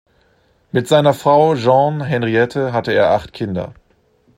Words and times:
Mit 0.71 0.87
seiner 0.87 1.13
Frau 1.13 1.53
Jeanne 1.53 2.03
Henriette 2.03 2.73
hatte 2.73 2.91
er 2.91 3.11
acht 3.11 3.33
Kinder. 3.33 3.75